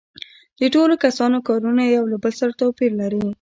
د 0.59 0.61
ټولو 0.73 0.93
کسانو 1.03 1.37
کارونه 1.47 1.83
یو 1.95 2.03
له 2.11 2.17
بل 2.23 2.33
سره 2.41 2.57
توپیر 2.61 2.91
لري 3.01 3.21